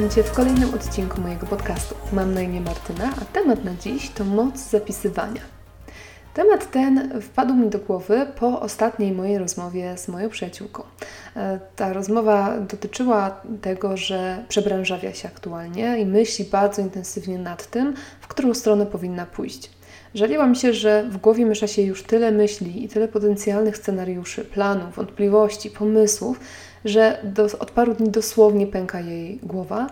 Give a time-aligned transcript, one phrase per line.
[0.00, 1.94] Witam Cię w kolejnym odcinku mojego podcastu.
[2.12, 5.40] Mam na imię Martyna, a temat na dziś to moc zapisywania.
[6.34, 10.82] Temat ten wpadł mi do głowy po ostatniej mojej rozmowie z moją przyjaciółką.
[11.36, 17.94] E, ta rozmowa dotyczyła tego, że przebranżawia się aktualnie i myśli bardzo intensywnie nad tym,
[18.20, 19.70] w którą stronę powinna pójść.
[20.14, 24.44] Żaliła mi się, że w głowie miesza się już tyle myśli i tyle potencjalnych scenariuszy,
[24.44, 26.40] planów, wątpliwości, pomysłów,
[26.84, 29.86] że do, od paru dni dosłownie pęka jej głowa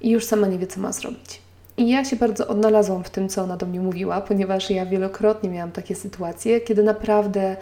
[0.00, 1.42] i już sama nie wie, co ma zrobić.
[1.76, 5.50] I ja się bardzo odnalazłam w tym, co ona do mnie mówiła, ponieważ ja wielokrotnie
[5.50, 7.56] miałam takie sytuacje, kiedy naprawdę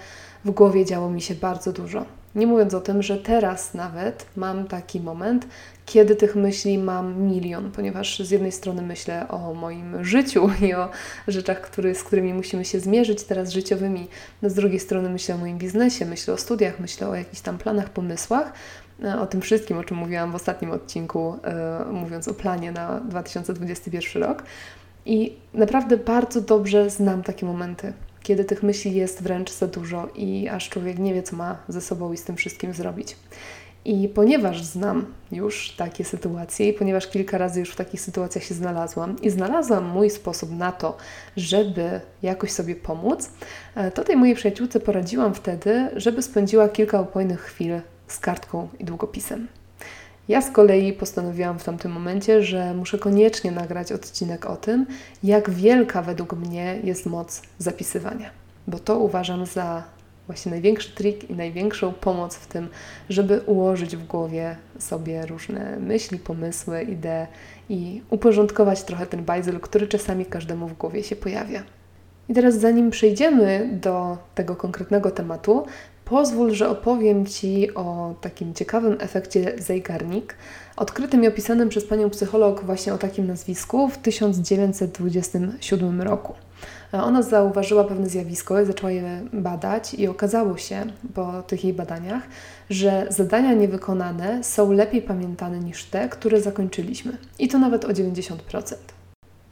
[0.44, 2.04] w głowie działo mi się bardzo dużo.
[2.34, 5.46] Nie mówiąc o tym, że teraz nawet mam taki moment,
[5.86, 10.88] kiedy tych myśli mam milion, ponieważ z jednej strony myślę o moim życiu i o
[11.28, 14.08] rzeczach, który, z którymi musimy się zmierzyć teraz życiowymi,
[14.42, 17.58] no z drugiej strony myślę o moim biznesie, myślę o studiach, myślę o jakichś tam
[17.58, 18.52] planach, pomysłach,
[19.20, 21.38] o tym wszystkim, o czym mówiłam w ostatnim odcinku,
[21.86, 24.42] yy, mówiąc o planie na 2021 rok.
[25.06, 30.48] I naprawdę bardzo dobrze znam takie momenty, kiedy tych myśli jest wręcz za dużo i
[30.48, 33.16] aż człowiek nie wie, co ma ze sobą i z tym wszystkim zrobić.
[33.84, 38.54] I ponieważ znam już takie sytuacje, i ponieważ kilka razy już w takich sytuacjach się
[38.54, 40.96] znalazłam i znalazłam mój sposób na to,
[41.36, 43.30] żeby jakoś sobie pomóc,
[43.74, 47.80] e, to tej mojej przyjaciółce poradziłam wtedy, żeby spędziła kilka upojnych chwil
[48.12, 49.48] z kartką i długopisem.
[50.28, 54.86] Ja z kolei postanowiłam w tamtym momencie, że muszę koniecznie nagrać odcinek o tym,
[55.22, 58.30] jak wielka według mnie jest moc zapisywania,
[58.66, 59.82] bo to uważam za
[60.26, 62.68] właśnie największy trik i największą pomoc w tym,
[63.08, 67.26] żeby ułożyć w głowie sobie różne myśli, pomysły, idee
[67.68, 71.62] i uporządkować trochę ten bajzel, który czasami każdemu w głowie się pojawia.
[72.28, 75.66] I teraz, zanim przejdziemy do tego konkretnego tematu,
[76.12, 80.34] pozwól, że opowiem Ci o takim ciekawym efekcie Zeigarnik,
[80.76, 86.34] odkrytym i opisanym przez panią psycholog właśnie o takim nazwisku w 1927 roku.
[86.92, 92.22] Ona zauważyła pewne zjawisko i zaczęła je badać, i okazało się po tych jej badaniach,
[92.70, 97.12] że zadania niewykonane są lepiej pamiętane niż te, które zakończyliśmy.
[97.38, 98.74] I to nawet o 90%.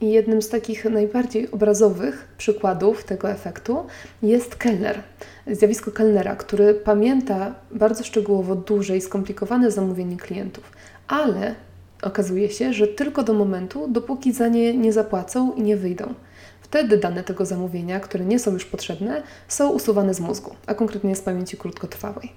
[0.01, 3.85] I jednym z takich najbardziej obrazowych przykładów tego efektu
[4.23, 5.03] jest kelner.
[5.47, 10.71] Zjawisko kelnera, który pamięta bardzo szczegółowo duże i skomplikowane zamówienie klientów,
[11.07, 11.55] ale
[12.01, 16.13] okazuje się, że tylko do momentu, dopóki za nie nie zapłacą i nie wyjdą.
[16.61, 21.15] Wtedy dane tego zamówienia, które nie są już potrzebne, są usuwane z mózgu, a konkretnie
[21.15, 22.31] z pamięci krótkotrwałej.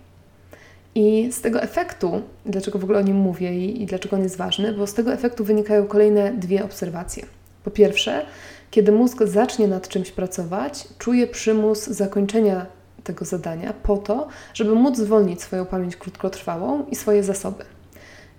[0.94, 4.36] I z tego efektu, dlaczego w ogóle o nim mówię i, i dlaczego on jest
[4.36, 7.26] ważny, bo z tego efektu wynikają kolejne dwie obserwacje.
[7.64, 8.26] Po pierwsze,
[8.70, 12.66] kiedy mózg zacznie nad czymś pracować, czuje przymus zakończenia
[13.04, 17.64] tego zadania po to, żeby móc zwolnić swoją pamięć krótkotrwałą i swoje zasoby.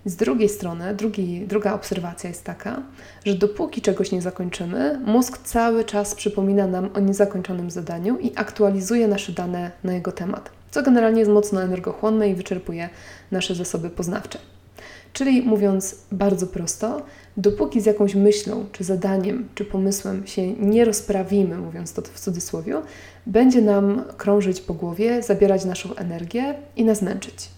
[0.04, 2.82] Z drugiej strony, drugi, druga obserwacja jest taka,
[3.24, 9.08] że dopóki czegoś nie zakończymy, mózg cały czas przypomina nam o niezakończonym zadaniu i aktualizuje
[9.08, 12.88] nasze dane na jego temat, co generalnie jest mocno energochłonne i wyczerpuje
[13.30, 14.38] nasze zasoby poznawcze.
[15.12, 17.02] Czyli mówiąc bardzo prosto,
[17.36, 22.82] dopóki z jakąś myślą, czy zadaniem, czy pomysłem się nie rozprawimy, mówiąc to w cudzysłowie,
[23.26, 27.55] będzie nam krążyć po głowie, zabierać naszą energię i nas męczyć.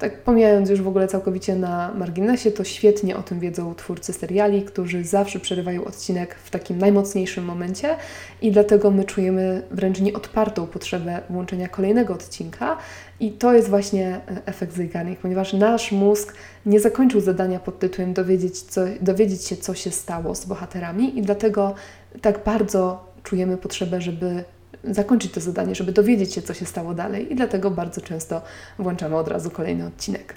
[0.00, 4.62] Tak pomijając już w ogóle całkowicie na marginesie, to świetnie o tym wiedzą twórcy seriali,
[4.62, 7.96] którzy zawsze przerywają odcinek w takim najmocniejszym momencie
[8.42, 12.76] i dlatego my czujemy wręcz nieodpartą potrzebę włączenia kolejnego odcinka
[13.20, 16.34] i to jest właśnie e, efekt Zeigarnik, ponieważ nasz mózg
[16.66, 21.22] nie zakończył zadania pod tytułem dowiedzieć, co, dowiedzieć się, co się stało z bohaterami i
[21.22, 21.74] dlatego
[22.20, 24.44] tak bardzo czujemy potrzebę, żeby
[24.84, 28.42] zakończyć to zadanie, żeby dowiedzieć się, co się stało dalej, i dlatego bardzo często
[28.78, 30.34] włączamy od razu kolejny odcinek.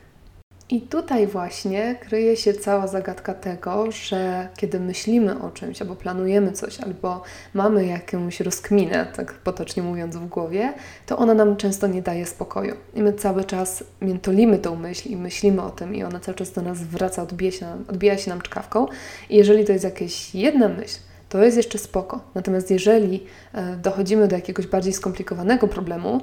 [0.69, 6.51] I tutaj właśnie kryje się cała zagadka tego, że kiedy myślimy o czymś, albo planujemy
[6.51, 7.21] coś, albo
[7.53, 10.73] mamy jakąś rozkminę, tak potocznie mówiąc, w głowie,
[11.05, 12.75] to ona nam często nie daje spokoju.
[12.93, 16.51] I my cały czas miętolimy tą myśl i myślimy o tym, i ona cały czas
[16.51, 18.87] do nas wraca, odbija się nam, odbija się nam czkawką.
[19.29, 20.99] I jeżeli to jest jakaś jedna myśl,
[21.33, 22.19] to jest jeszcze spoko.
[22.35, 26.21] Natomiast jeżeli e, dochodzimy do jakiegoś bardziej skomplikowanego problemu,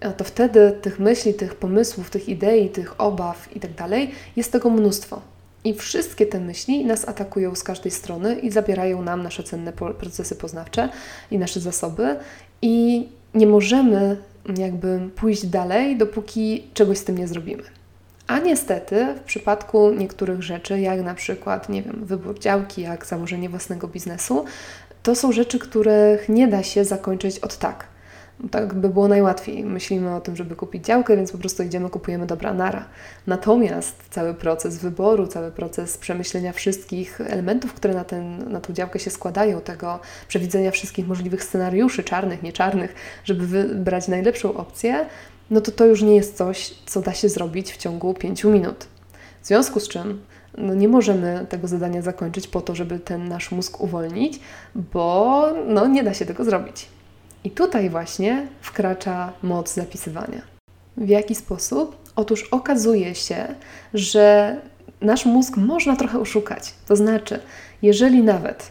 [0.00, 4.52] e, to wtedy tych myśli, tych pomysłów, tych idei, tych obaw i tak dalej jest
[4.52, 5.20] tego mnóstwo.
[5.64, 10.36] I wszystkie te myśli nas atakują z każdej strony i zabierają nam nasze cenne procesy
[10.36, 10.88] poznawcze
[11.30, 12.16] i nasze zasoby,
[12.62, 14.16] i nie możemy
[14.56, 17.62] jakby pójść dalej, dopóki czegoś z tym nie zrobimy.
[18.30, 23.48] A niestety w przypadku niektórych rzeczy, jak na przykład, nie wiem, wybór działki, jak założenie
[23.48, 24.44] własnego biznesu,
[25.02, 27.84] to są rzeczy, których nie da się zakończyć od tak.
[28.50, 29.64] Tak by było najłatwiej.
[29.64, 32.84] Myślimy o tym, żeby kupić działkę, więc po prostu idziemy, kupujemy dobra nara.
[33.26, 38.98] Natomiast cały proces wyboru, cały proces przemyślenia wszystkich elementów, które na, ten, na tą działkę
[38.98, 39.98] się składają, tego
[40.28, 42.94] przewidzenia wszystkich możliwych scenariuszy, czarnych, nieczarnych,
[43.24, 45.06] żeby wybrać najlepszą opcję,
[45.50, 48.86] no to to już nie jest coś, co da się zrobić w ciągu pięciu minut.
[49.42, 50.20] W związku z czym
[50.58, 54.40] no nie możemy tego zadania zakończyć po to, żeby ten nasz mózg uwolnić,
[54.74, 56.86] bo no, nie da się tego zrobić.
[57.44, 60.42] I tutaj właśnie wkracza moc zapisywania.
[60.96, 61.96] W jaki sposób?
[62.16, 63.54] Otóż okazuje się,
[63.94, 64.56] że
[65.00, 66.74] nasz mózg można trochę oszukać.
[66.88, 67.40] To znaczy,
[67.82, 68.70] jeżeli nawet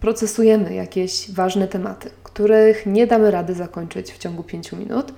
[0.00, 5.12] procesujemy jakieś ważne tematy, których nie damy rady zakończyć w ciągu 5 minut,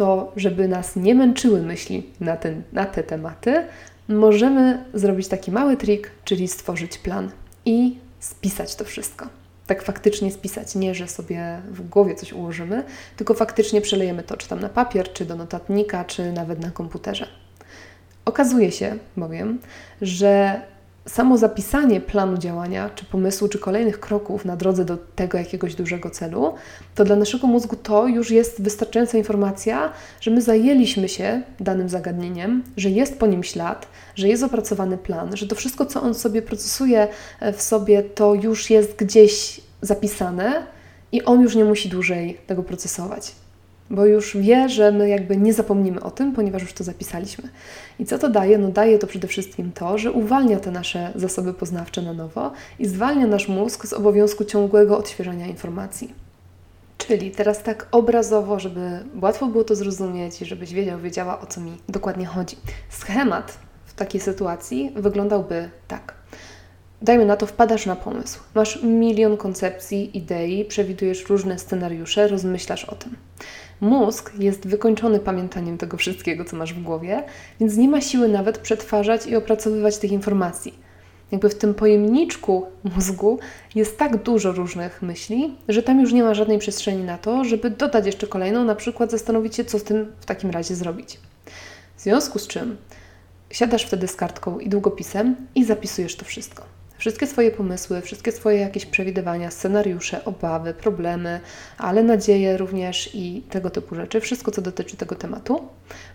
[0.00, 3.66] to żeby nas nie męczyły myśli na, ten, na te tematy,
[4.08, 7.30] możemy zrobić taki mały trik, czyli stworzyć plan
[7.64, 9.26] i spisać to wszystko.
[9.66, 12.84] Tak faktycznie spisać, nie że sobie w głowie coś ułożymy,
[13.16, 17.26] tylko faktycznie przelejemy to, czy tam na papier, czy do notatnika, czy nawet na komputerze.
[18.24, 19.58] Okazuje się bowiem,
[20.02, 20.60] że
[21.12, 26.10] samo zapisanie planu działania, czy pomysłu, czy kolejnych kroków na drodze do tego jakiegoś dużego
[26.10, 26.54] celu,
[26.94, 32.62] to dla naszego mózgu to już jest wystarczająca informacja, że my zajęliśmy się danym zagadnieniem,
[32.76, 36.42] że jest po nim ślad, że jest opracowany plan, że to wszystko, co on sobie
[36.42, 37.08] procesuje
[37.40, 40.66] e, w sobie, to już jest gdzieś zapisane
[41.12, 43.39] i on już nie musi dłużej tego procesować
[43.90, 47.48] bo już wie, że my jakby nie zapomnimy o tym, ponieważ już to zapisaliśmy.
[47.98, 48.58] I co to daje?
[48.58, 52.86] No daje to przede wszystkim to, że uwalnia te nasze zasoby poznawcze na nowo i
[52.86, 56.14] zwalnia nasz mózg z obowiązku ciągłego odświeżania informacji.
[56.98, 58.80] Czyli teraz tak obrazowo, żeby
[59.22, 62.56] łatwo było to zrozumieć i żebyś wiedział, wiedziała o co mi dokładnie chodzi.
[62.88, 66.14] Schemat w takiej sytuacji wyglądałby tak.
[67.02, 68.40] Dajmy na to, wpadasz na pomysł.
[68.54, 73.16] Masz milion koncepcji, idei, przewidujesz różne scenariusze, rozmyślasz o tym.
[73.80, 77.24] Mózg jest wykończony pamiętaniem tego wszystkiego, co masz w głowie,
[77.60, 80.74] więc nie ma siły nawet przetwarzać i opracowywać tych informacji.
[81.32, 83.38] Jakby w tym pojemniczku mózgu
[83.74, 87.70] jest tak dużo różnych myśli, że tam już nie ma żadnej przestrzeni na to, żeby
[87.70, 91.18] dodać jeszcze kolejną, na przykład zastanowić się, co z tym w takim razie zrobić.
[91.96, 92.76] W związku z czym
[93.50, 98.60] siadasz wtedy z kartką i długopisem i zapisujesz to wszystko wszystkie swoje pomysły, wszystkie swoje
[98.60, 101.40] jakieś przewidywania, scenariusze, obawy, problemy,
[101.78, 105.68] ale nadzieje również i tego typu rzeczy, wszystko co dotyczy tego tematu,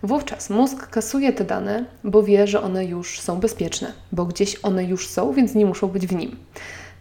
[0.04, 4.84] wówczas mózg kasuje te dane, bo wie, że one już są bezpieczne, bo gdzieś one
[4.84, 6.36] już są, więc nie muszą być w nim.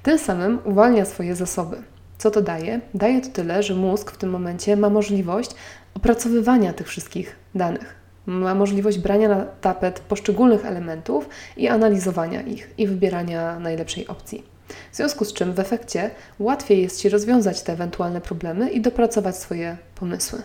[0.03, 1.77] Tym samym uwalnia swoje zasoby.
[2.19, 2.81] Co to daje?
[2.95, 5.51] Daje to tyle, że mózg w tym momencie ma możliwość
[5.95, 12.87] opracowywania tych wszystkich danych ma możliwość brania na tapet poszczególnych elementów i analizowania ich i
[12.87, 14.45] wybierania najlepszej opcji.
[14.93, 19.37] W związku z czym w efekcie łatwiej jest Ci rozwiązać te ewentualne problemy i dopracować
[19.37, 20.43] swoje pomysły.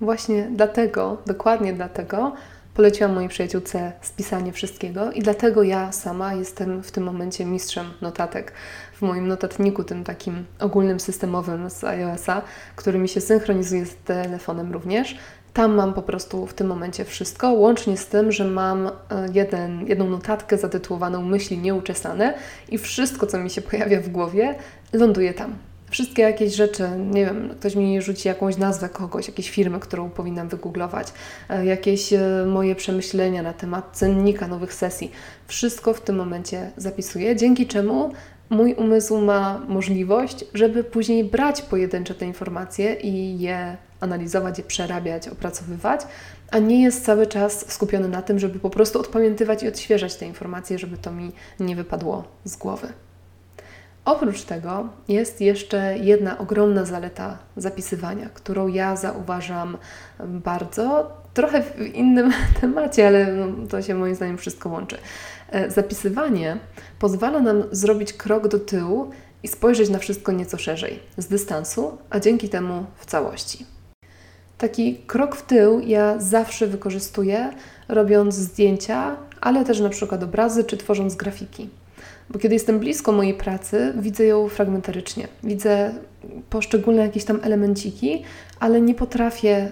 [0.00, 2.32] Właśnie dlatego, dokładnie dlatego,
[2.74, 8.52] poleciłam mojej przyjaciółce spisanie wszystkiego i dlatego ja sama jestem w tym momencie mistrzem notatek.
[8.94, 12.42] W moim notatniku, tym takim ogólnym systemowym z iOS-a,
[12.76, 15.16] który mi się synchronizuje z telefonem również,
[15.52, 18.90] tam mam po prostu w tym momencie wszystko, łącznie z tym, że mam e,
[19.32, 22.34] jeden, jedną notatkę zatytułowaną Myśli nieuczesane
[22.68, 24.54] i wszystko, co mi się pojawia w głowie,
[24.92, 25.54] ląduje tam.
[25.90, 30.48] Wszystkie jakieś rzeczy, nie wiem, ktoś mi rzuci jakąś nazwę kogoś, jakieś firmy, którą powinnam
[30.48, 31.12] wygooglować,
[31.48, 35.10] e, jakieś e, moje przemyślenia na temat cennika nowych sesji.
[35.46, 38.12] Wszystko w tym momencie zapisuję, dzięki czemu
[38.50, 45.28] mój umysł ma możliwość, żeby później brać pojedyncze te informacje i je analizować, je przerabiać,
[45.28, 46.00] opracowywać,
[46.50, 50.26] a nie jest cały czas skupiony na tym, żeby po prostu odpamiętywać i odświeżać te
[50.26, 52.92] informacje, żeby to mi nie wypadło z głowy.
[54.04, 59.78] Oprócz tego jest jeszcze jedna ogromna zaleta zapisywania, którą ja zauważam
[60.20, 64.98] bardzo, trochę w innym temacie, ale no, to się moim zdaniem wszystko łączy.
[65.50, 66.56] E, zapisywanie
[66.98, 69.10] pozwala nam zrobić krok do tyłu
[69.42, 73.66] i spojrzeć na wszystko nieco szerzej, z dystansu, a dzięki temu w całości.
[74.58, 77.52] Taki krok w tył ja zawsze wykorzystuję,
[77.88, 81.68] robiąc zdjęcia, ale też na przykład obrazy czy tworząc grafiki.
[82.30, 85.28] Bo kiedy jestem blisko mojej pracy, widzę ją fragmentarycznie.
[85.42, 85.94] Widzę
[86.50, 88.22] poszczególne jakieś tam elemenciki,
[88.60, 89.70] ale nie potrafię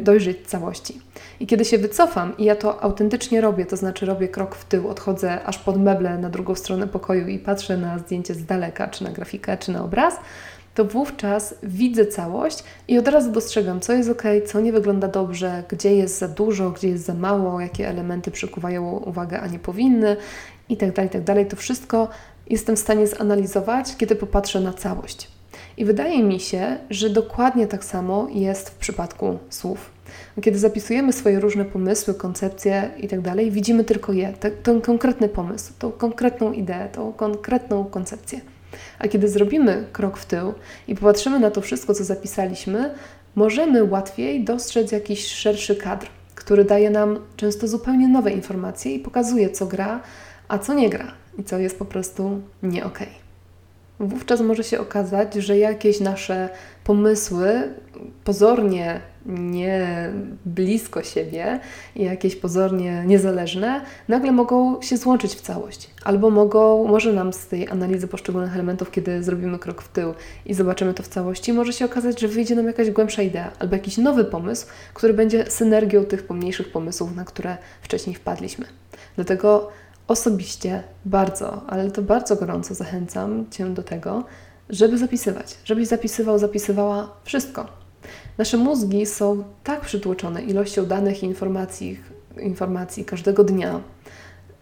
[0.00, 1.00] dojrzeć całości.
[1.40, 4.88] I kiedy się wycofam i ja to autentycznie robię, to znaczy robię krok w tył,
[4.88, 9.04] odchodzę aż pod meble na drugą stronę pokoju i patrzę na zdjęcie z daleka, czy
[9.04, 10.14] na grafikę, czy na obraz,
[10.74, 15.64] to wówczas widzę całość i od razu dostrzegam, co jest ok, co nie wygląda dobrze,
[15.68, 20.16] gdzie jest za dużo, gdzie jest za mało, jakie elementy przykuwają uwagę, a nie powinny
[20.68, 20.92] itd.
[20.92, 21.34] Tak itd.
[21.34, 22.08] Tak to wszystko
[22.50, 25.28] jestem w stanie zanalizować, kiedy popatrzę na całość.
[25.76, 29.90] I wydaje mi się, że dokładnie tak samo jest w przypadku słów.
[30.42, 35.72] Kiedy zapisujemy swoje różne pomysły, koncepcje itd., tak widzimy tylko je, te, ten konkretny pomysł,
[35.78, 38.40] tą konkretną ideę, tą konkretną koncepcję.
[38.98, 40.54] A kiedy zrobimy krok w tył
[40.88, 42.94] i popatrzymy na to wszystko, co zapisaliśmy,
[43.34, 49.50] możemy łatwiej dostrzec jakiś szerszy kadr, który daje nam często zupełnie nowe informacje i pokazuje,
[49.50, 50.00] co gra,
[50.48, 53.08] a co nie gra i co jest po prostu nie okej.
[53.08, 53.29] Okay
[54.00, 56.48] wówczas może się okazać, że jakieś nasze
[56.84, 57.74] pomysły
[58.24, 60.10] pozornie nie
[60.46, 61.60] blisko siebie
[61.96, 65.90] jakieś pozornie niezależne, nagle mogą się złączyć w całość.
[66.04, 70.14] Albo mogą, może nam z tej analizy poszczególnych elementów, kiedy zrobimy krok w tył
[70.46, 73.76] i zobaczymy to w całości, może się okazać, że wyjdzie nam jakaś głębsza idea albo
[73.76, 78.66] jakiś nowy pomysł, który będzie synergią tych pomniejszych pomysłów, na które wcześniej wpadliśmy.
[79.16, 79.70] Dlatego
[80.10, 84.24] osobiście bardzo, ale to bardzo gorąco zachęcam Cię do tego,
[84.70, 87.66] żeby zapisywać, żebyś zapisywał, zapisywała wszystko.
[88.38, 92.00] Nasze mózgi są tak przytłoczone ilością danych i informacji,
[92.40, 93.80] informacji każdego dnia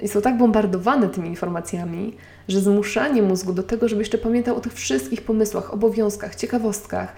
[0.01, 2.17] i są tak bombardowane tymi informacjami,
[2.49, 7.13] że zmuszanie mózgu do tego, żeby jeszcze pamiętał o tych wszystkich pomysłach, obowiązkach, ciekawostkach,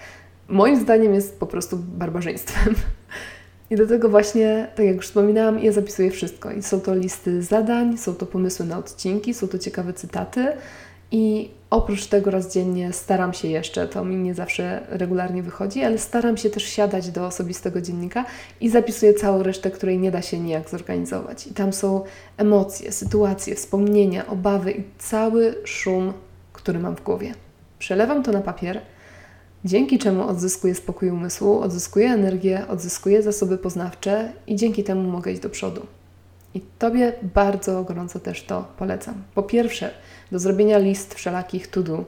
[0.47, 2.75] moim zdaniem jest po prostu barbarzyństwem.
[3.71, 6.51] I do tego właśnie, tak jak już wspominałam, ja zapisuję wszystko.
[6.51, 10.47] I są to listy zadań, są to pomysły na odcinki, są to ciekawe cytaty.
[11.11, 15.97] I oprócz tego raz dziennie staram się jeszcze, to mi nie zawsze regularnie wychodzi, ale
[15.97, 18.25] staram się też siadać do osobistego dziennika
[18.61, 21.47] i zapisuję całą resztę, której nie da się nijak zorganizować.
[21.47, 22.03] I tam są
[22.37, 26.13] emocje, sytuacje, wspomnienia, obawy i cały szum,
[26.53, 27.33] który mam w głowie.
[27.79, 28.81] Przelewam to na papier
[29.65, 35.41] dzięki czemu odzyskuję spokój umysłu, odzyskuję energię, odzyskuję zasoby poznawcze i dzięki temu mogę iść
[35.41, 35.85] do przodu.
[36.53, 39.15] I Tobie bardzo gorąco też to polecam.
[39.35, 39.91] Po pierwsze,
[40.31, 42.03] do zrobienia list wszelakich to-do.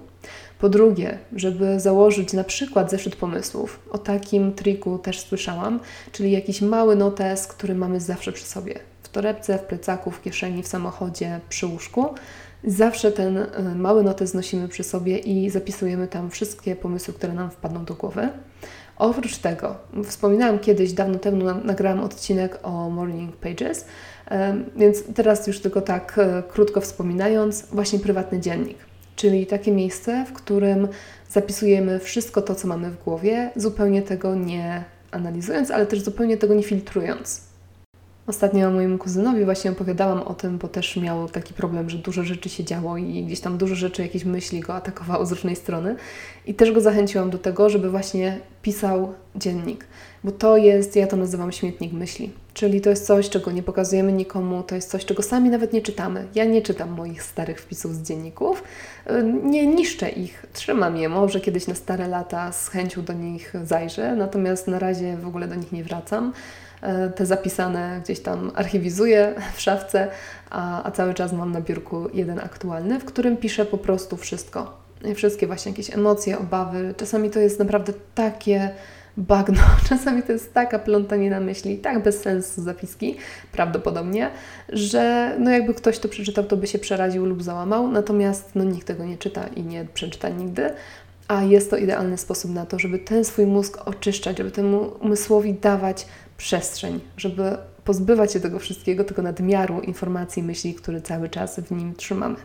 [0.60, 3.79] Po drugie, żeby założyć na przykład zeszyt pomysłów.
[3.91, 5.79] O takim triku też słyszałam,
[6.12, 8.79] czyli jakiś mały notes, który mamy zawsze przy sobie.
[9.03, 12.05] W torebce, w plecaku, w kieszeni, w samochodzie, przy łóżku
[12.63, 17.51] Zawsze ten e, mały notes znosimy przy sobie i zapisujemy tam wszystkie pomysły, które nam
[17.51, 18.29] wpadną do głowy.
[18.98, 23.86] Oprócz tego, wspominałam kiedyś, dawno temu nagrałam odcinek o Morning Pages,
[24.32, 28.77] e, więc teraz już tylko tak e, krótko wspominając, właśnie prywatny dziennik,
[29.15, 30.88] czyli takie miejsce, w którym
[31.29, 36.53] zapisujemy wszystko to, co mamy w głowie, zupełnie tego nie analizując, ale też zupełnie tego
[36.53, 37.52] nie filtrując.
[38.27, 42.50] Ostatnio mojemu kuzynowi właśnie opowiadałam o tym, bo też miał taki problem, że dużo rzeczy
[42.50, 45.96] się działo i gdzieś tam dużo rzeczy, jakieś myśli go atakowało z różnej strony.
[46.46, 49.86] I też go zachęciłam do tego, żeby właśnie pisał dziennik,
[50.24, 52.32] bo to jest, ja to nazywam śmietnik myśli.
[52.53, 55.82] Czyli to jest coś, czego nie pokazujemy nikomu, to jest coś, czego sami nawet nie
[55.82, 56.27] czytamy.
[56.36, 58.63] Ja nie czytam moich starych wpisów z dzienników,
[59.44, 64.15] nie niszczę ich, trzymam je, może kiedyś na stare lata z chęcią do nich zajrzę,
[64.15, 66.34] natomiast na razie w ogóle do nich nie wracam.
[66.82, 70.08] E, te zapisane gdzieś tam archiwizuję w szafce,
[70.50, 74.84] a, a cały czas mam na biurku jeden aktualny, w którym piszę po prostu wszystko.
[75.15, 76.94] Wszystkie właśnie jakieś emocje, obawy.
[76.98, 78.72] Czasami to jest naprawdę takie
[79.17, 83.17] bagno, czasami to jest taka plątanina myśli, tak bez sensu zapiski,
[83.51, 84.32] prawdopodobnie,
[84.70, 88.88] że no jakby ktoś to przeczytał, to by się przeraził lub załamał, natomiast no nikt
[88.88, 90.70] tego nie czyta i nie przeczyta nigdy,
[91.27, 95.53] a jest to idealny sposób na to, żeby ten swój mózg oczyszczać, żeby temu umysłowi
[95.53, 96.05] dawać
[96.38, 101.96] przestrzeń, żeby pozbywać się tego wszystkiego, tego nadmiaru informacji, myśli, które cały czas w nim
[101.96, 102.36] trzymamy.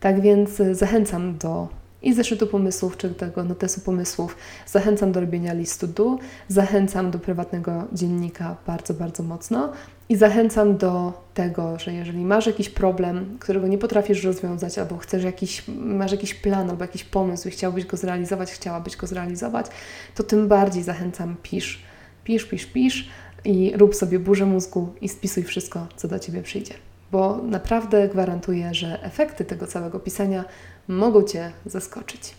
[0.00, 1.68] Tak więc e, zachęcam do
[2.02, 4.36] i zeszytu pomysłów, czy tego notesu pomysłów.
[4.66, 9.72] Zachęcam do robienia listu do, zachęcam do prywatnego dziennika bardzo, bardzo mocno
[10.08, 15.24] i zachęcam do tego, że jeżeli masz jakiś problem, którego nie potrafisz rozwiązać, albo chcesz
[15.24, 19.66] jakiś, masz jakiś plan, albo jakiś pomysł i chciałbyś go zrealizować, chciałabyś go zrealizować,
[20.14, 21.90] to tym bardziej zachęcam, pisz
[22.24, 23.08] Pisz, pisz, pisz
[23.44, 26.74] i rób sobie burzę mózgu i spisuj wszystko, co do Ciebie przyjdzie.
[27.12, 30.44] Bo naprawdę gwarantuję, że efekty tego całego pisania
[30.90, 32.34] mogą Cię zaskoczyć.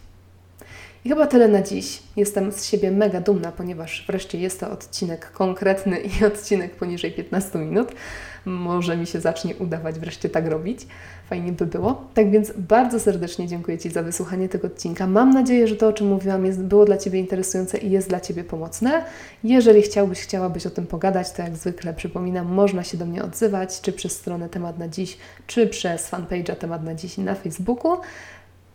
[1.05, 2.03] I chyba tyle na dziś.
[2.15, 7.59] Jestem z siebie mega dumna, ponieważ wreszcie jest to odcinek konkretny i odcinek poniżej 15
[7.59, 7.91] minut.
[8.45, 10.87] Może mi się zacznie udawać wreszcie tak robić.
[11.29, 12.05] Fajnie by było.
[12.13, 15.07] Tak więc bardzo serdecznie dziękuję Ci za wysłuchanie tego odcinka.
[15.07, 18.19] Mam nadzieję, że to, o czym mówiłam, jest, było dla Ciebie interesujące i jest dla
[18.19, 19.05] Ciebie pomocne.
[19.43, 23.81] Jeżeli chciałbyś, chciałabyś o tym pogadać, to jak zwykle przypominam, można się do mnie odzywać,
[23.81, 25.17] czy przez stronę Temat na Dziś,
[25.47, 27.97] czy przez fanpage'a Temat na Dziś na Facebooku.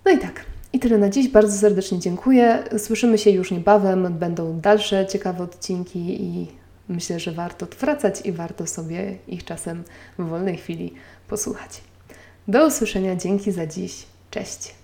[0.07, 1.29] No i tak, i tyle na dziś.
[1.29, 2.65] Bardzo serdecznie dziękuję.
[2.79, 4.19] Słyszymy się już niebawem.
[4.19, 6.47] Będą dalsze ciekawe odcinki i
[6.89, 9.85] myślę, że warto wracać i warto sobie ich czasem
[10.19, 10.95] w wolnej chwili
[11.29, 11.81] posłuchać.
[12.49, 13.17] Do usłyszenia.
[13.17, 14.07] Dzięki za dziś.
[14.31, 14.75] Cześć.